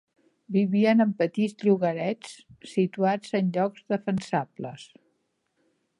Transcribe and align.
Vivien 0.53 1.03
en 1.05 1.11
petits 1.19 1.53
llogarets, 1.67 2.33
situats 2.71 3.37
en 3.41 3.53
llocs 3.59 3.85
defensables. 3.95 4.89